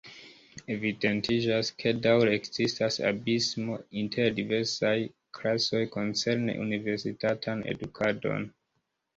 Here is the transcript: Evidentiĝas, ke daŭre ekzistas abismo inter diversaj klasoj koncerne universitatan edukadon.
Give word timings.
Evidentiĝas, 0.75 1.67
ke 1.83 1.91
daŭre 2.05 2.31
ekzistas 2.37 2.97
abismo 3.09 3.77
inter 4.05 4.33
diversaj 4.41 4.95
klasoj 5.41 5.83
koncerne 5.99 6.57
universitatan 6.67 7.63
edukadon. 7.77 8.51